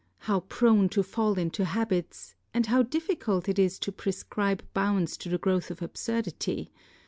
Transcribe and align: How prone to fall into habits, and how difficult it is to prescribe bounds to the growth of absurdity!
How 0.25 0.39
prone 0.39 0.89
to 0.97 1.03
fall 1.03 1.37
into 1.37 1.63
habits, 1.63 2.33
and 2.55 2.65
how 2.65 2.81
difficult 2.81 3.47
it 3.47 3.59
is 3.59 3.77
to 3.77 3.91
prescribe 3.91 4.63
bounds 4.73 5.15
to 5.17 5.29
the 5.29 5.37
growth 5.37 5.69
of 5.69 5.79
absurdity! 5.83 6.71